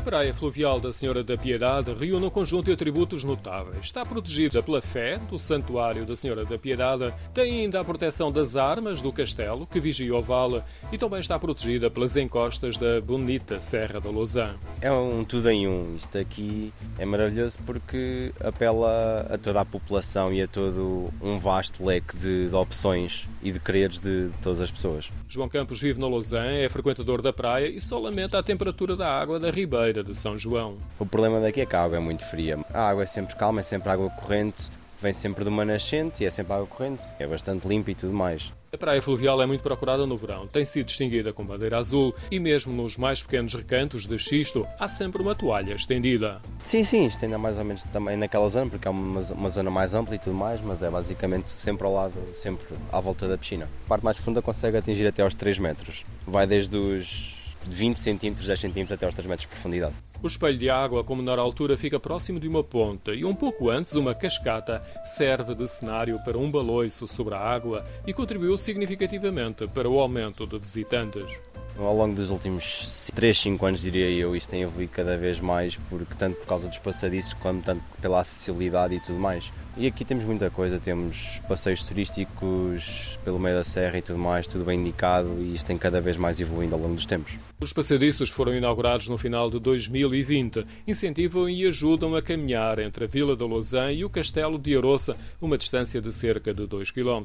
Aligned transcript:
praia 0.00 0.34
fluvial 0.34 0.80
da 0.80 0.92
Senhora 0.92 1.22
da 1.22 1.36
Piedade 1.36 1.94
reúne 1.94 2.26
um 2.26 2.30
conjunto 2.30 2.66
de 2.66 2.72
atributos 2.72 3.22
notáveis. 3.22 3.84
Está 3.84 4.04
protegida 4.04 4.60
pela 4.60 4.82
fé 4.82 5.18
do 5.18 5.38
Santuário 5.38 6.04
da 6.04 6.16
Senhora 6.16 6.44
da 6.44 6.58
Piedade, 6.58 7.14
tem 7.32 7.60
ainda 7.60 7.80
a 7.80 7.84
proteção 7.84 8.32
das 8.32 8.56
armas 8.56 9.00
do 9.00 9.12
castelo, 9.12 9.66
que 9.66 9.78
vigia 9.78 10.14
o 10.14 10.20
vale, 10.20 10.62
e 10.90 10.98
também 10.98 11.20
está 11.20 11.38
protegida 11.38 11.90
pelas 11.90 12.16
encostas 12.16 12.76
da 12.76 13.00
bonita 13.00 13.60
Serra 13.60 14.00
da 14.00 14.10
Lausanne. 14.10 14.58
É 14.80 14.90
um 14.90 15.24
tudo 15.24 15.48
em 15.48 15.68
um. 15.68 15.94
Isto 15.96 16.18
aqui 16.18 16.72
é 16.98 17.04
maravilhoso 17.04 17.58
porque 17.64 18.32
apela 18.40 19.26
a 19.30 19.38
toda 19.38 19.60
a 19.60 19.64
população 19.64 20.32
e 20.32 20.42
a 20.42 20.48
todo 20.48 21.12
um 21.22 21.38
vasto 21.38 21.84
leque 21.84 22.16
de, 22.16 22.48
de 22.48 22.54
opções 22.54 23.26
e 23.42 23.52
de 23.52 23.60
quereres 23.60 24.00
de, 24.00 24.28
de 24.28 24.38
todas 24.38 24.60
as 24.60 24.70
pessoas. 24.70 25.10
João 25.28 25.48
Campos 25.48 25.80
vive 25.80 26.00
na 26.00 26.08
Lausanne, 26.08 26.64
é 26.64 26.68
frequentador 26.68 27.22
da 27.22 27.32
praia 27.32 27.68
e 27.68 27.80
só 27.80 27.98
lamenta 27.98 28.38
a 28.38 28.42
temperatura 28.42 28.96
da 28.96 29.08
água 29.08 29.38
da 29.38 29.50
ribeira 29.50 29.83
de 29.92 30.14
São 30.14 30.38
João. 30.38 30.78
O 30.98 31.06
problema 31.06 31.40
daqui 31.40 31.60
é 31.60 31.66
que 31.66 31.76
a 31.76 31.82
água 31.82 31.96
é 31.96 32.00
muito 32.00 32.24
fria. 32.24 32.58
A 32.72 32.88
água 32.88 33.02
é 33.02 33.06
sempre 33.06 33.36
calma, 33.36 33.60
é 33.60 33.62
sempre 33.62 33.90
água 33.90 34.08
corrente, 34.10 34.70
vem 35.00 35.12
sempre 35.12 35.44
de 35.44 35.50
uma 35.50 35.64
nascente 35.64 36.22
e 36.22 36.26
é 36.26 36.30
sempre 36.30 36.52
água 36.54 36.66
corrente. 36.66 37.02
É 37.18 37.26
bastante 37.26 37.68
limpa 37.68 37.90
e 37.90 37.94
tudo 37.94 38.12
mais. 38.12 38.52
A 38.74 38.76
praia 38.76 39.00
fluvial 39.00 39.40
é 39.40 39.46
muito 39.46 39.62
procurada 39.62 40.04
no 40.04 40.16
verão, 40.16 40.48
tem 40.48 40.64
sido 40.64 40.86
distinguida 40.86 41.32
com 41.32 41.46
bandeira 41.46 41.78
azul 41.78 42.12
e 42.28 42.40
mesmo 42.40 42.72
nos 42.72 42.96
mais 42.96 43.22
pequenos 43.22 43.54
recantos 43.54 44.04
de 44.04 44.18
xisto 44.18 44.66
há 44.80 44.88
sempre 44.88 45.22
uma 45.22 45.32
toalha 45.32 45.74
estendida. 45.74 46.40
Sim, 46.64 46.82
sim, 46.82 47.04
isto 47.04 47.24
ainda 47.24 47.38
mais 47.38 47.56
ou 47.56 47.64
menos 47.64 47.84
também 47.92 48.16
naquela 48.16 48.48
zona, 48.48 48.68
porque 48.68 48.88
é 48.88 48.90
uma, 48.90 49.20
uma 49.20 49.48
zona 49.48 49.70
mais 49.70 49.94
ampla 49.94 50.16
e 50.16 50.18
tudo 50.18 50.34
mais, 50.34 50.60
mas 50.60 50.82
é 50.82 50.90
basicamente 50.90 51.52
sempre 51.52 51.86
ao 51.86 51.94
lado, 51.94 52.14
sempre 52.34 52.66
à 52.90 52.98
volta 52.98 53.28
da 53.28 53.38
piscina. 53.38 53.68
A 53.84 53.88
parte 53.90 54.04
mais 54.04 54.16
funda 54.16 54.42
consegue 54.42 54.76
atingir 54.76 55.06
até 55.06 55.22
aos 55.22 55.36
3 55.36 55.56
metros. 55.60 56.04
Vai 56.26 56.44
desde 56.44 56.76
os 56.76 57.43
20 57.68 57.98
centímetros, 57.98 58.46
10 58.46 58.60
centímetros 58.60 58.92
até 58.92 59.06
aos 59.06 59.14
3 59.14 59.26
metros 59.26 59.48
de 59.48 59.48
profundidade. 59.48 59.94
O 60.22 60.26
espelho 60.26 60.56
de 60.56 60.70
água, 60.70 61.04
com 61.04 61.16
menor 61.16 61.38
altura, 61.38 61.76
fica 61.76 62.00
próximo 62.00 62.40
de 62.40 62.48
uma 62.48 62.64
ponta 62.64 63.14
e 63.14 63.24
um 63.24 63.34
pouco 63.34 63.68
antes 63.68 63.94
uma 63.94 64.14
cascata 64.14 64.82
serve 65.04 65.54
de 65.54 65.66
cenário 65.66 66.18
para 66.24 66.38
um 66.38 66.50
baloiço 66.50 67.06
sobre 67.06 67.34
a 67.34 67.38
água 67.38 67.84
e 68.06 68.12
contribuiu 68.12 68.56
significativamente 68.56 69.66
para 69.68 69.88
o 69.88 70.00
aumento 70.00 70.46
de 70.46 70.58
visitantes. 70.58 71.38
Ao 71.76 71.94
longo 71.94 72.14
dos 72.14 72.30
últimos 72.30 73.10
3, 73.14 73.36
5 73.36 73.66
anos, 73.66 73.80
diria 73.80 74.08
eu, 74.08 74.36
isto 74.36 74.48
tem 74.48 74.62
evoluído 74.62 74.92
cada 74.92 75.16
vez 75.16 75.40
mais, 75.40 75.76
porque, 75.90 76.14
tanto 76.14 76.36
por 76.36 76.46
causa 76.46 76.68
dos 76.68 76.78
passadiços, 76.78 77.34
como 77.34 77.60
tanto 77.60 77.82
pela 78.00 78.20
acessibilidade 78.20 78.94
e 78.94 79.00
tudo 79.00 79.18
mais. 79.18 79.50
E 79.76 79.88
aqui 79.88 80.04
temos 80.04 80.24
muita 80.24 80.48
coisa, 80.50 80.78
temos 80.78 81.40
passeios 81.48 81.82
turísticos 81.82 83.18
pelo 83.24 83.40
meio 83.40 83.56
da 83.56 83.64
serra 83.64 83.98
e 83.98 84.02
tudo 84.02 84.20
mais, 84.20 84.46
tudo 84.46 84.64
bem 84.64 84.78
indicado 84.78 85.36
e 85.40 85.52
isto 85.52 85.66
tem 85.66 85.76
cada 85.76 86.00
vez 86.00 86.16
mais 86.16 86.38
evoluindo 86.38 86.76
ao 86.76 86.80
longo 86.80 86.94
dos 86.94 87.04
tempos. 87.04 87.36
Os 87.60 87.72
passadiços 87.72 88.30
foram 88.30 88.54
inaugurados 88.54 89.08
no 89.08 89.18
final 89.18 89.50
de 89.50 89.58
2020, 89.58 90.64
incentivam 90.86 91.48
e 91.48 91.66
ajudam 91.66 92.14
a 92.14 92.22
caminhar 92.22 92.78
entre 92.78 93.04
a 93.04 93.08
Vila 93.08 93.34
da 93.34 93.46
Lausanne 93.46 93.94
e 93.94 94.04
o 94.04 94.10
Castelo 94.10 94.58
de 94.58 94.76
Aroça, 94.76 95.16
uma 95.40 95.58
distância 95.58 96.00
de 96.00 96.12
cerca 96.12 96.54
de 96.54 96.68
2 96.68 96.92
km. 96.92 97.24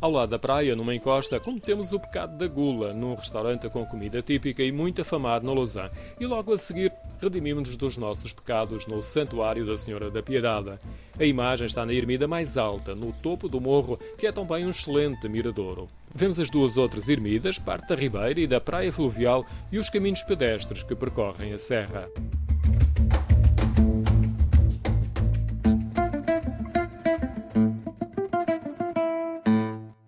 Ao 0.00 0.10
lado 0.10 0.30
da 0.30 0.38
praia, 0.38 0.74
numa 0.74 0.94
encosta, 0.94 1.38
temos 1.62 1.92
o 1.92 2.00
Pecado 2.00 2.38
da 2.38 2.46
Gula, 2.46 2.94
num 2.94 3.14
restaurante 3.14 3.68
com 3.68 3.84
comida 3.84 4.22
típica 4.22 4.62
e 4.62 4.72
muito 4.72 5.02
afamado 5.02 5.44
na 5.44 5.52
Lausanne, 5.52 5.90
e 6.18 6.24
logo 6.24 6.50
a 6.50 6.56
seguir 6.56 6.92
redimimos-nos 7.20 7.76
dos 7.76 7.96
nossos 7.96 8.32
pecados 8.32 8.86
no 8.86 9.02
Santuário 9.02 9.66
da 9.66 9.76
Senhora 9.76 10.10
da 10.10 10.22
Piedade. 10.22 10.78
A 11.18 11.24
imagem 11.24 11.66
está 11.74 11.84
na 11.84 11.92
ermida 11.92 12.28
mais 12.28 12.56
alta, 12.56 12.94
no 12.94 13.12
topo 13.12 13.48
do 13.48 13.60
morro, 13.60 13.98
que 14.16 14.28
é 14.28 14.32
também 14.32 14.64
um 14.64 14.70
excelente 14.70 15.28
miradouro. 15.28 15.88
Vemos 16.14 16.38
as 16.38 16.48
duas 16.48 16.76
outras 16.76 17.08
ermidas, 17.08 17.58
parte 17.58 17.88
da 17.88 17.96
Ribeira 17.96 18.38
e 18.38 18.46
da 18.46 18.60
Praia 18.60 18.92
Fluvial 18.92 19.44
e 19.72 19.78
os 19.78 19.90
caminhos 19.90 20.22
pedestres 20.22 20.84
que 20.84 20.94
percorrem 20.94 21.52
a 21.52 21.58
serra. 21.58 22.08